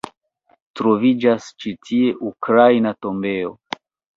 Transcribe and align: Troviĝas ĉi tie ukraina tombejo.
Troviĝas 0.79 1.51
ĉi 1.65 1.75
tie 1.91 2.09
ukraina 2.33 2.95
tombejo. 3.07 3.57